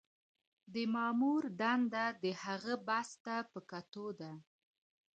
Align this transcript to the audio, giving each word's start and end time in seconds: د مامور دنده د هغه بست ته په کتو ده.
د 0.73 0.75
مامور 0.93 1.43
دنده 1.59 2.05
د 2.23 2.25
هغه 2.43 2.73
بست 2.87 3.15
ته 3.25 3.35
په 3.51 3.59
کتو 3.71 4.05
ده. 4.19 4.31